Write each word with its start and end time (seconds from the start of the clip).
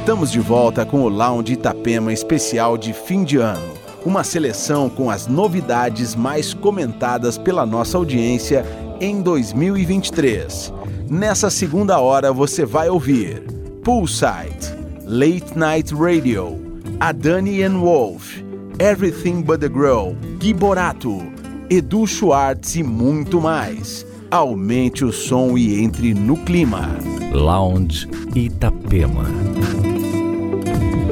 Estamos 0.00 0.32
de 0.32 0.40
volta 0.40 0.86
com 0.86 1.02
o 1.02 1.10
Lounge 1.10 1.52
Itapema 1.52 2.10
especial 2.10 2.78
de 2.78 2.94
fim 2.94 3.22
de 3.22 3.36
ano. 3.36 3.74
Uma 4.04 4.24
seleção 4.24 4.88
com 4.88 5.10
as 5.10 5.26
novidades 5.26 6.14
mais 6.14 6.54
comentadas 6.54 7.36
pela 7.36 7.66
nossa 7.66 7.98
audiência 7.98 8.64
em 8.98 9.20
2023. 9.20 10.72
Nessa 11.08 11.50
segunda 11.50 12.00
hora 12.00 12.32
você 12.32 12.64
vai 12.64 12.88
ouvir 12.88 13.42
Poolside, 13.84 14.74
Late 15.04 15.56
Night 15.56 15.94
Radio, 15.94 16.58
Adani 16.98 17.62
and 17.62 17.78
Wolf, 17.78 18.38
Everything 18.78 19.42
But 19.42 19.60
The 19.60 19.68
Grow, 19.68 20.16
Gui 20.38 20.54
Borato, 20.54 21.20
Edu 21.68 22.06
Schwartz 22.06 22.74
e 22.74 22.82
muito 22.82 23.38
mais. 23.38 24.06
Aumente 24.30 25.04
o 25.04 25.12
som 25.12 25.58
e 25.58 25.78
entre 25.82 26.14
no 26.14 26.38
clima. 26.38 26.88
Lounge 27.32 28.08
Itapema. 28.34 29.26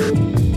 thank 0.08 0.38
you 0.38 0.47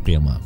Itapema. 0.00 0.40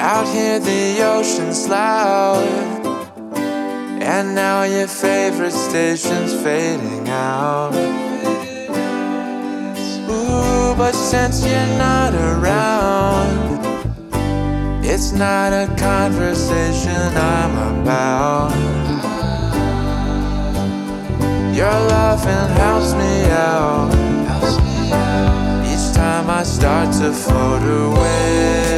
Out 0.00 0.26
here 0.26 0.58
the 0.58 1.02
ocean's 1.02 1.68
loud 1.68 2.42
And 4.02 4.34
now 4.34 4.64
your 4.64 4.88
favorite 4.88 5.52
station's 5.52 6.34
fading 6.42 7.08
out 7.08 7.72
Ooh, 10.10 10.74
but 10.76 10.92
since 10.92 11.46
you're 11.46 11.78
not 11.78 12.14
around 12.14 13.51
It's 14.94 15.10
not 15.10 15.54
a 15.54 15.74
conversation 15.78 17.16
I'm 17.16 17.80
about. 17.80 18.52
Your 21.56 21.72
loving 21.72 22.48
helps 22.58 22.92
me 22.92 23.24
out. 23.30 23.90
Each 25.64 25.96
time 25.96 26.28
I 26.28 26.42
start 26.42 26.92
to 27.00 27.10
float 27.10 27.62
away 27.62 28.71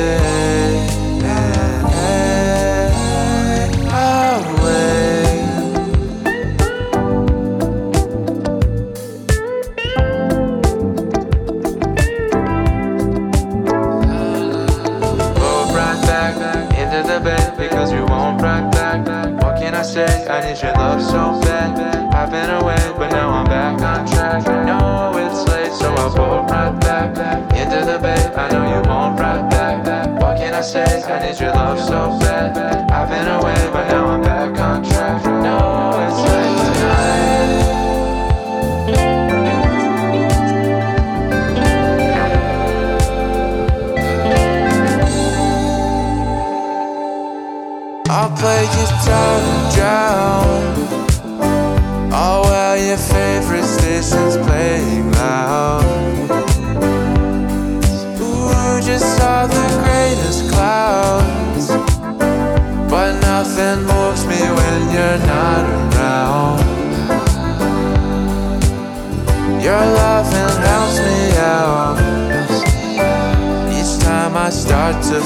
I 20.34 20.40
need 20.40 20.60
your 20.60 20.72
love 20.72 21.00
so 21.00 21.40
bad. 21.46 21.78
I've 22.12 22.28
been 22.28 22.50
away, 22.50 22.92
but 22.98 23.12
now 23.12 23.30
I'm 23.30 23.44
back 23.44 23.80
on 23.80 24.04
track. 24.04 24.44
I 24.48 24.64
know 24.64 25.16
it's 25.16 25.48
late, 25.48 25.72
so 25.72 25.94
I'll 25.94 26.10
pull 26.10 26.42
right 26.50 26.76
back 26.80 27.16
into 27.54 27.86
the 27.86 28.00
bay. 28.00 28.18
I 28.34 28.50
know 28.50 28.64
you 28.66 28.82
won't 28.90 29.20
right 29.20 29.48
back. 29.48 30.20
What 30.20 30.38
can 30.38 30.54
I 30.54 30.60
say? 30.60 31.04
I 31.04 31.24
need 31.24 31.38
your 31.38 31.52
love 31.52 31.78
so 31.78 32.18
bad. 32.18 32.58
I've 32.90 33.08
been 33.08 33.28
away, 33.28 33.70
but 33.72 33.86
now 33.86 34.06
I'm 34.06 34.22
back 34.22 34.58
on 34.58 34.82
track. 34.82 35.24
I 35.24 35.40
know 35.40 36.02
it's 36.02 36.68
late 36.68 36.73
I'll 48.24 48.34
play 48.38 48.64
guitar 48.64 49.38
and 49.52 49.74
drown. 49.74 50.64
Oh, 52.10 52.40
well, 52.44 52.76
your 52.78 52.96
favorite 52.96 53.66
station's 53.66 54.38
playing 54.46 55.12
loud. 55.12 55.84
Ooh, 58.22 58.80
just 58.80 59.04
saw 59.18 59.46
the 59.46 59.66
greatest 59.84 60.50
clouds. 60.50 61.68
But 62.88 63.20
nothing 63.20 63.84
moves 63.84 64.24
me 64.24 64.40
when 64.40 64.80
you're 64.94 65.20
not 65.28 65.64
around. 65.76 66.64
Your 69.62 69.84
loving 70.00 70.56
helps 70.64 70.98
me 70.98 71.36
out. 71.44 71.98
Each 73.68 74.02
time 74.02 74.34
I 74.34 74.48
start 74.48 75.02
to 75.10 75.20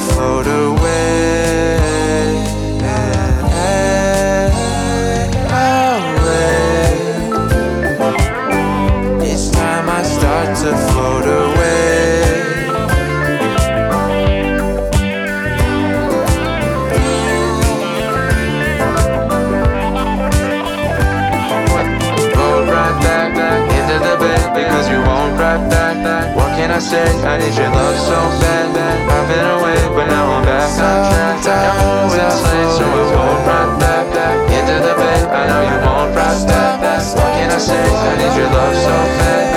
right 25.49 25.71
back. 25.71 26.37
What 26.37 26.51
can 26.57 26.71
I 26.71 26.79
say? 26.79 27.09
I 27.25 27.39
need 27.39 27.57
your 27.57 27.71
love 27.73 27.97
so 27.97 28.19
bad. 28.41 28.69
I've 29.09 29.29
been 29.29 29.47
away, 29.57 29.81
but 29.97 30.07
now 30.07 30.37
I'm 30.37 30.45
back 30.45 30.69
on 30.77 31.09
track. 31.09 31.47
I 31.47 31.73
know 31.81 32.13
it's 32.13 32.41
late, 32.45 32.73
so 32.77 32.85
I 32.85 33.05
won't 33.17 33.41
right 33.49 33.73
back, 33.81 34.37
into 34.53 34.77
the 34.85 34.95
bed. 35.01 35.21
I 35.29 35.43
know 35.49 35.63
you 35.65 35.79
won't 35.87 36.15
back, 36.15 36.37
back. 36.49 37.01
What 37.17 37.31
can 37.37 37.51
I 37.51 37.59
say? 37.59 37.81
I 37.81 38.13
need 38.21 38.35
your 38.37 38.51
love 38.53 38.77
so 38.77 38.95
bad, 39.19 39.48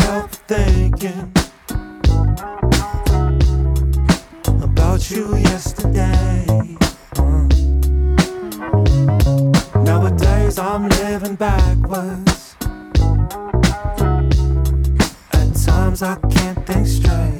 myself 0.00 0.32
thinking 0.46 1.32
about 4.62 5.10
you 5.10 5.36
yesterday. 5.36 6.44
Uh. 7.16 7.48
Nowadays, 9.82 10.58
I'm 10.58 10.88
living 10.88 11.36
backwards. 11.36 12.56
At 15.32 15.54
times, 15.64 16.02
I 16.02 16.16
can't 16.30 16.66
think 16.66 16.86
straight. 16.86 17.39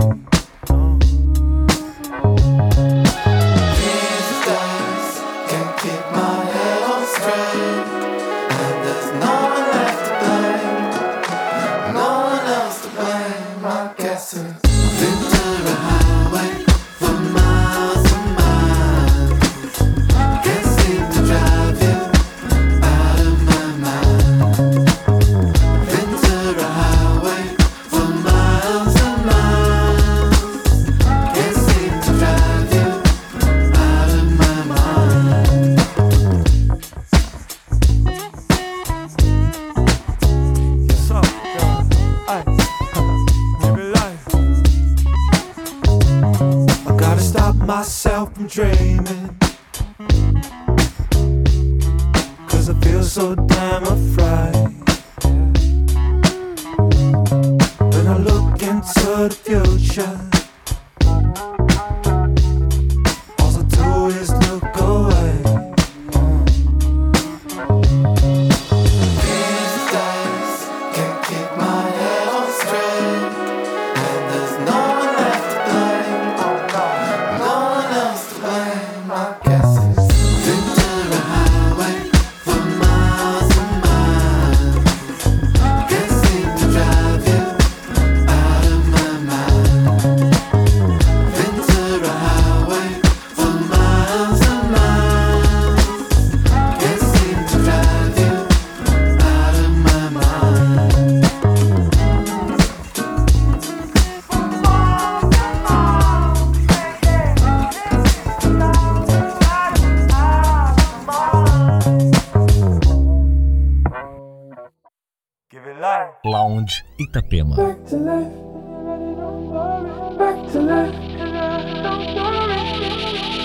Sound 116.61 116.83
Itapema. 116.99 117.57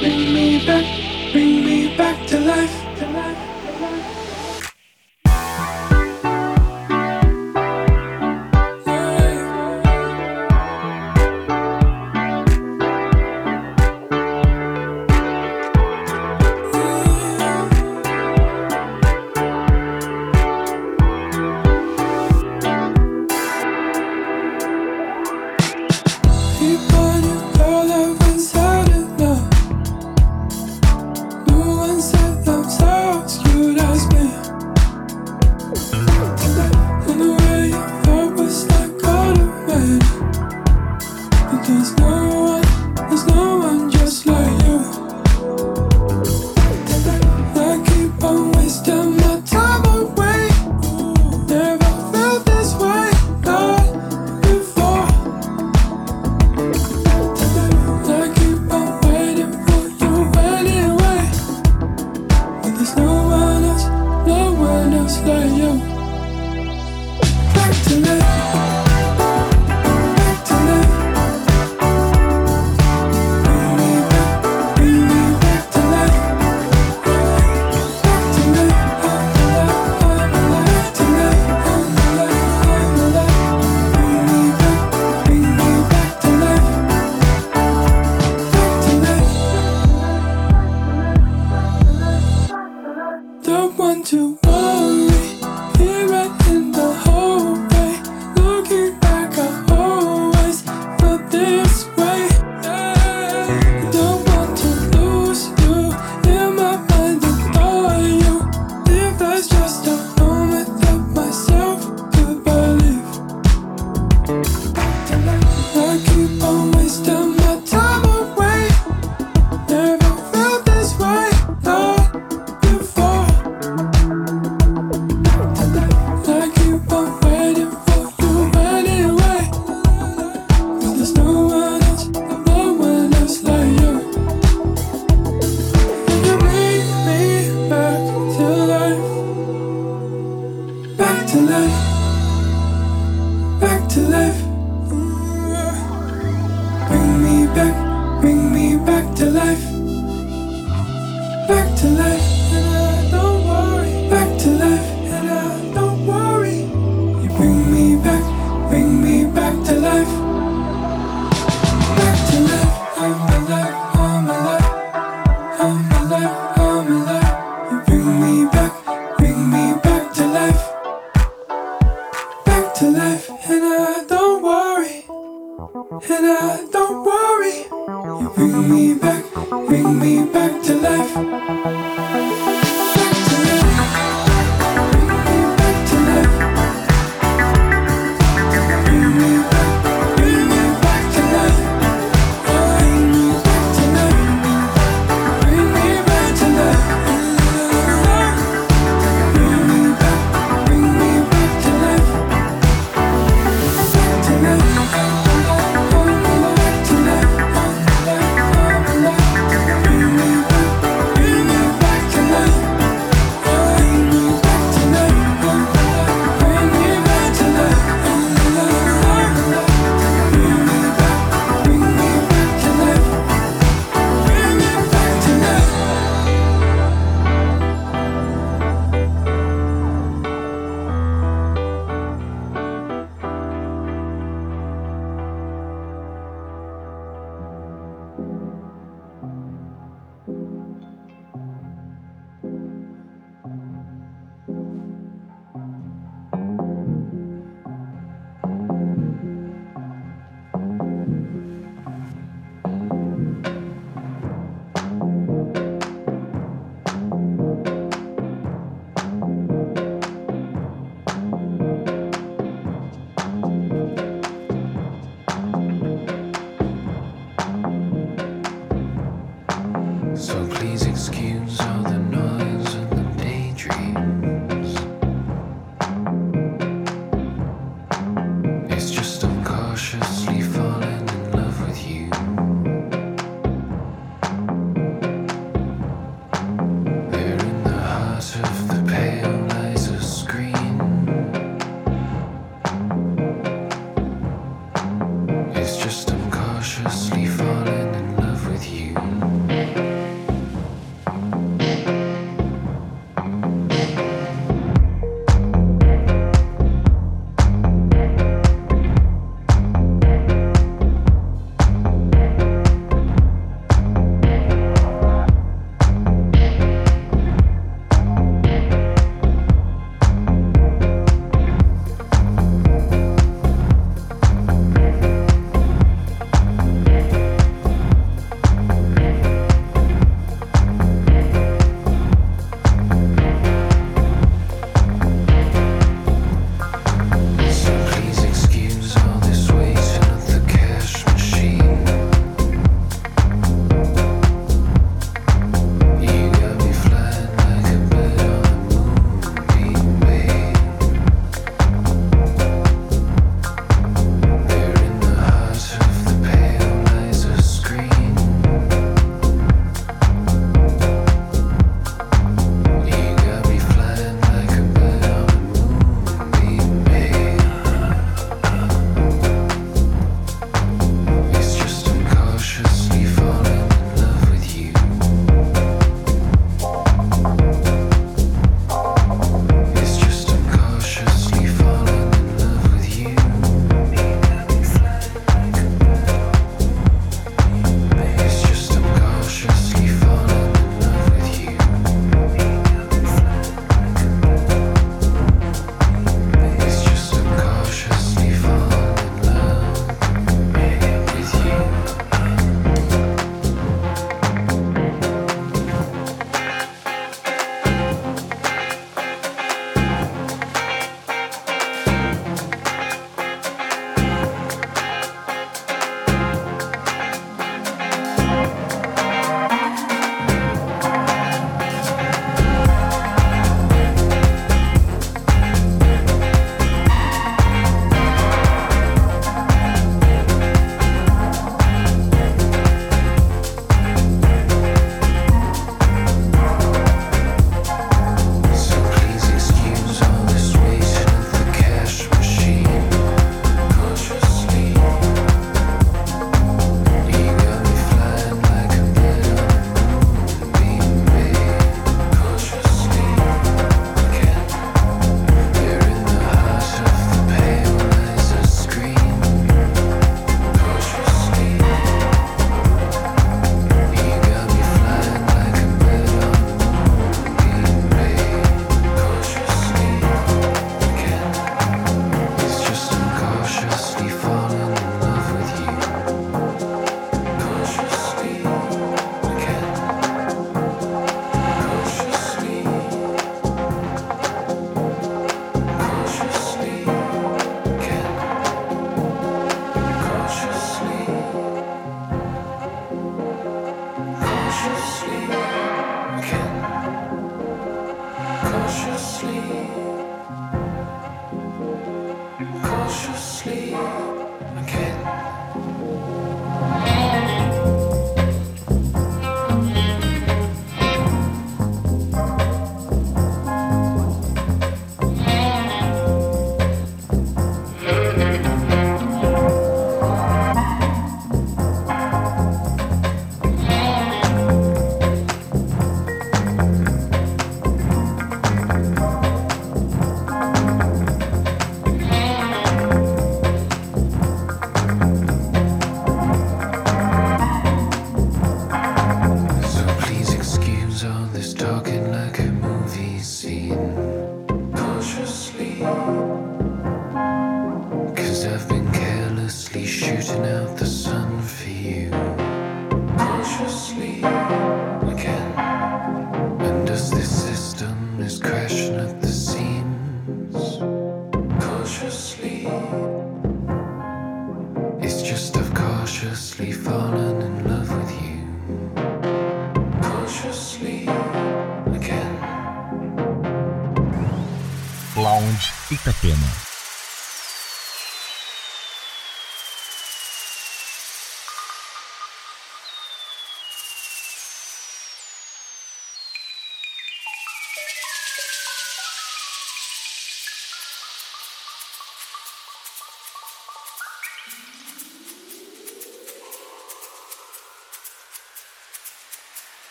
Bring 0.00 0.34
me 0.34 0.66
back, 0.66 1.32
bring 1.32 1.64
me 1.64 1.96
back 1.96 2.26
to 2.26 2.40
life. 2.40 2.83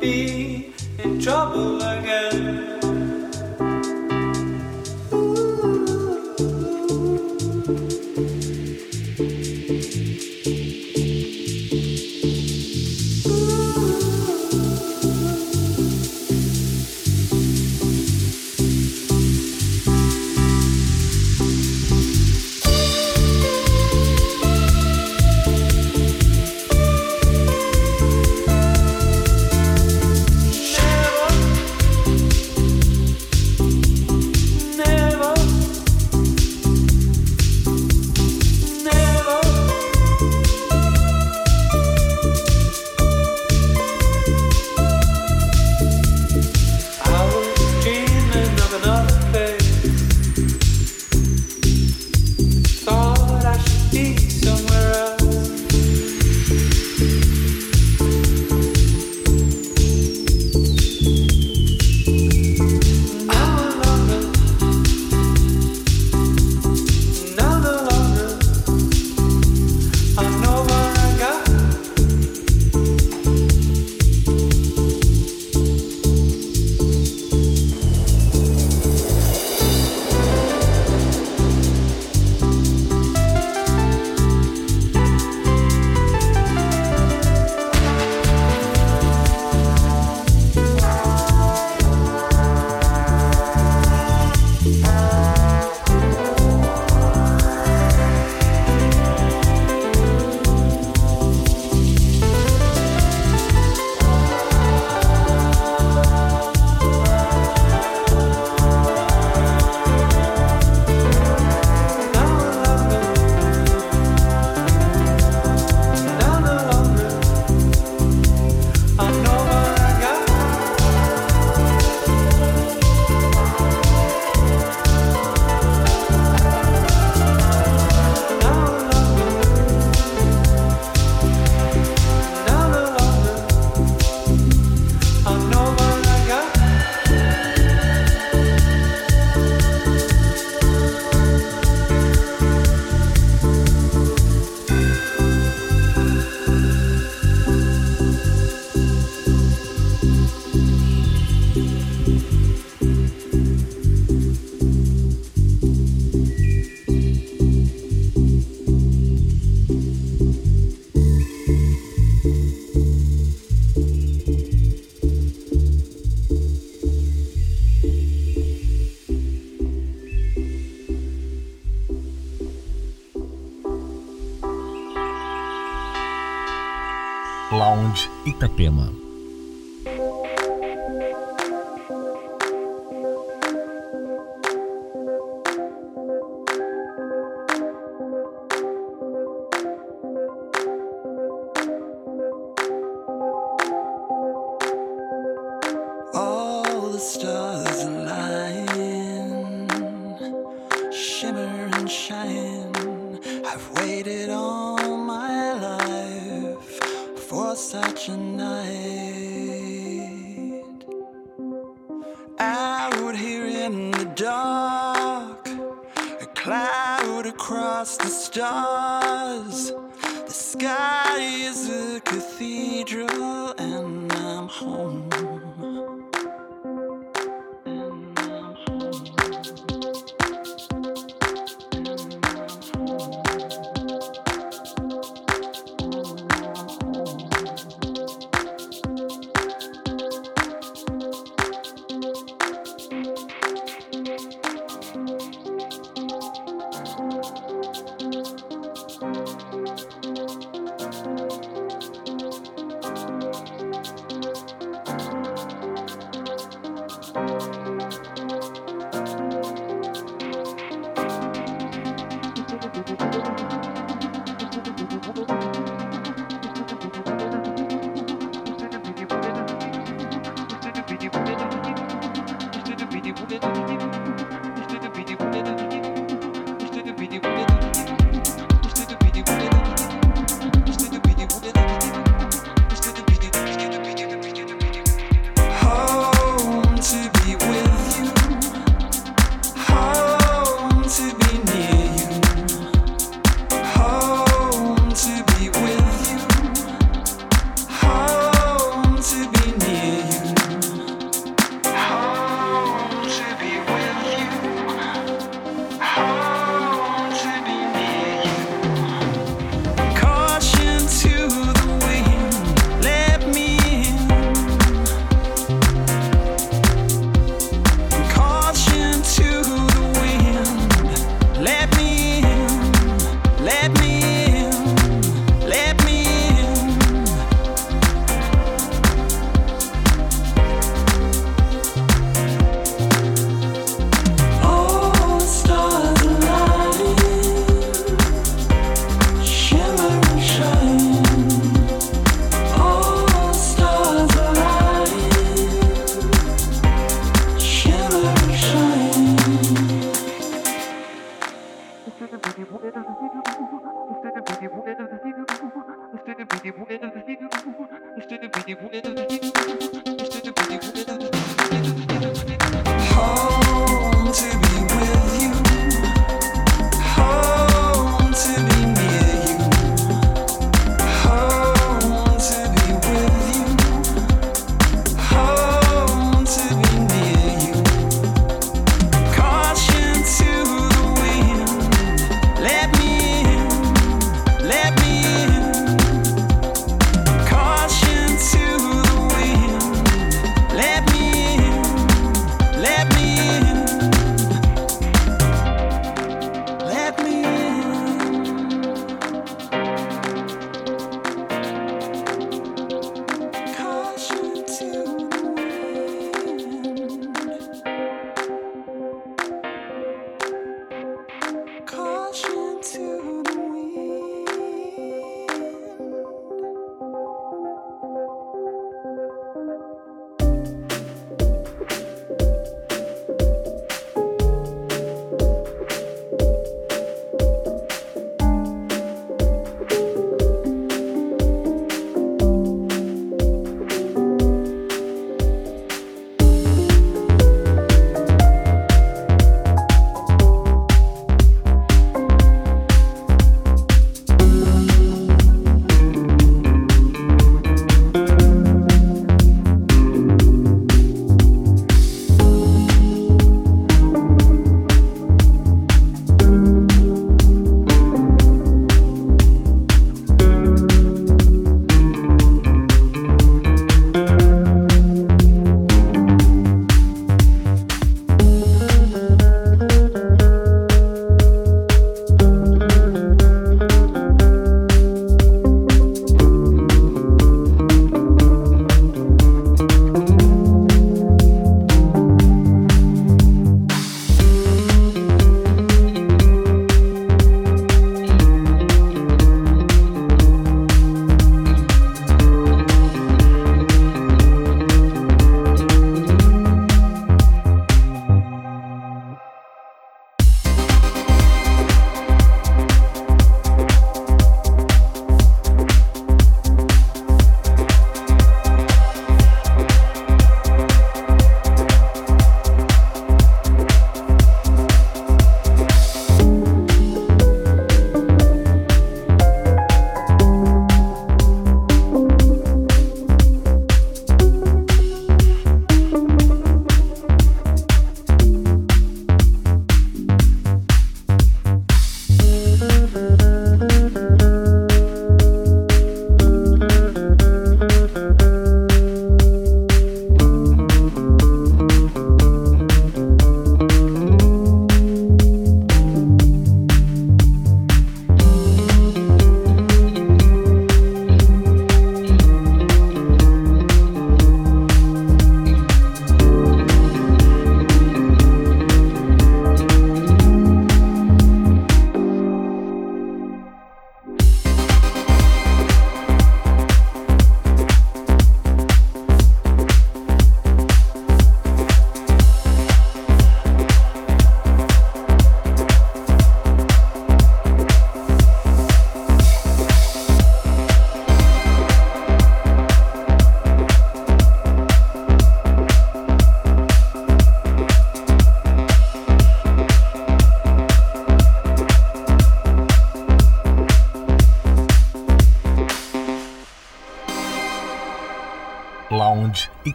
be 0.00 0.72
in 0.98 1.20
trouble 1.20 1.82
again. 1.82 2.77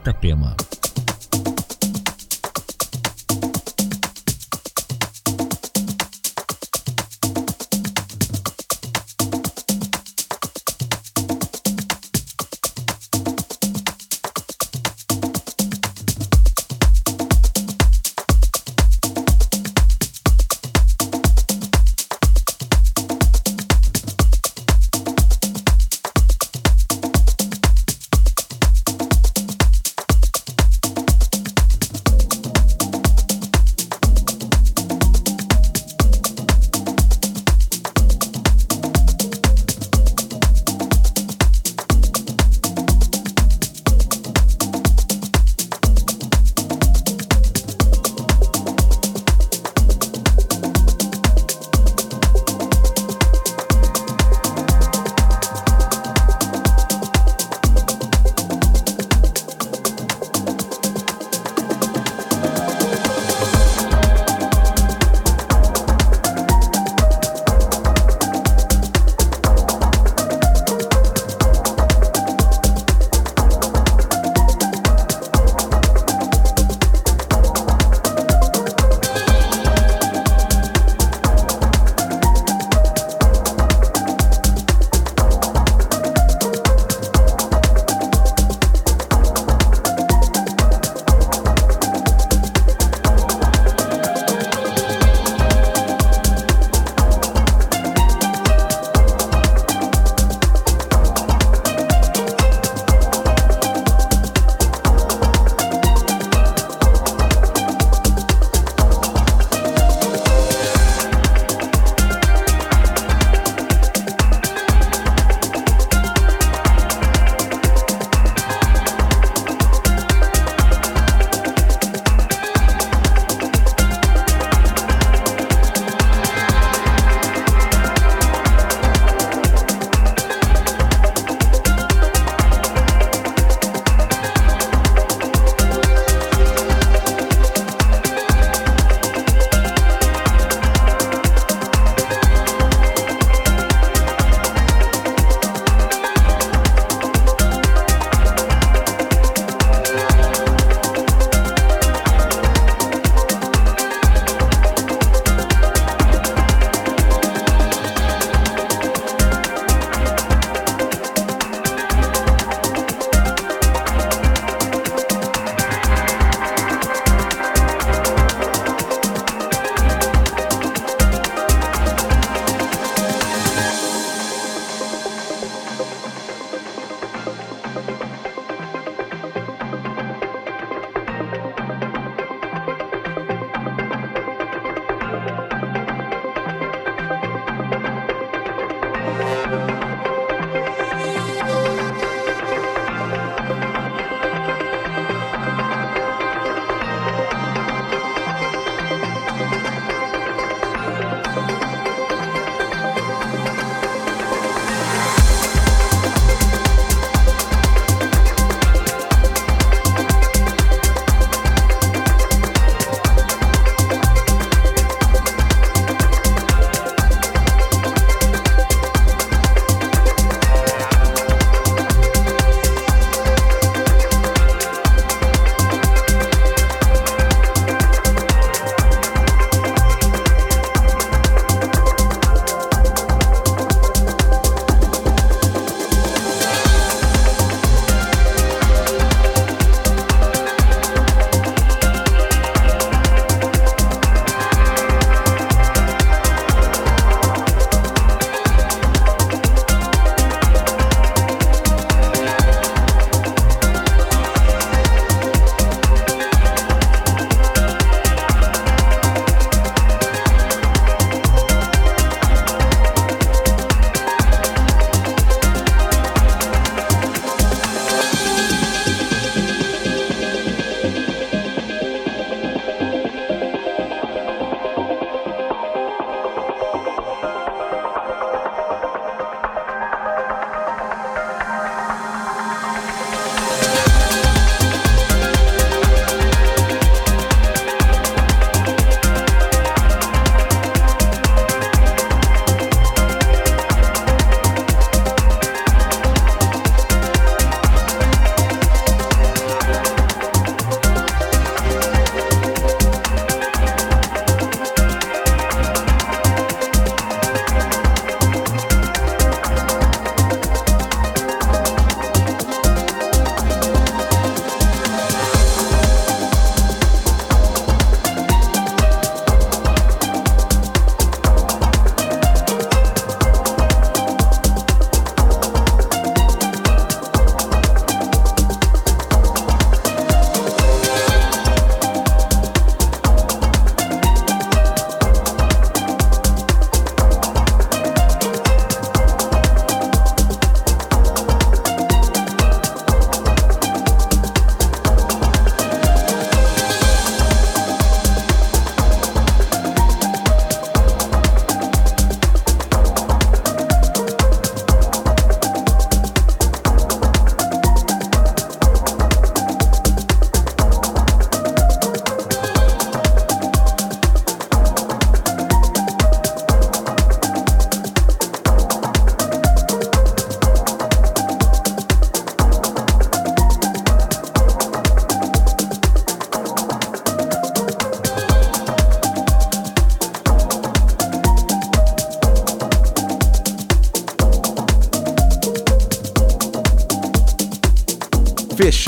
Itapema. 0.04 0.52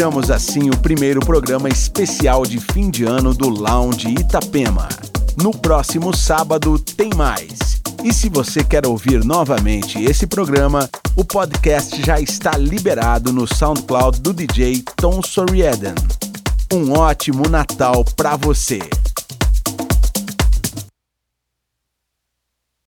Fechamos 0.06 0.30
assim 0.30 0.70
o 0.70 0.78
primeiro 0.78 1.20
programa 1.20 1.68
especial 1.68 2.46
de 2.46 2.60
fim 2.60 2.92
de 2.92 3.06
ano 3.06 3.34
do 3.34 3.50
Lounge 3.50 4.08
Itapema. 4.08 4.88
No 5.36 5.50
próximo 5.50 6.16
sábado 6.16 6.78
tem 6.78 7.10
mais. 7.16 7.82
E 8.04 8.14
se 8.14 8.30
você 8.30 8.64
quer 8.64 8.86
ouvir 8.86 9.26
novamente 9.26 10.00
esse 10.00 10.28
programa, 10.28 10.88
o 11.16 11.26
podcast 11.26 12.00
já 12.06 12.22
está 12.22 12.56
liberado 12.56 13.34
no 13.34 13.48
SoundCloud 13.48 14.22
do 14.22 14.32
DJ 14.32 14.84
Tom 14.96 15.24
Sorieden. 15.24 15.96
Um 16.72 16.92
ótimo 16.92 17.50
Natal 17.50 18.06
para 18.16 18.36
você! 18.36 18.82